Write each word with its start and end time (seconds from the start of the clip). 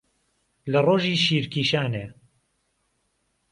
له 0.71 0.79
ڕۆژی 0.87 1.15
شیر 1.25 1.45
کیشانێ 1.53 2.05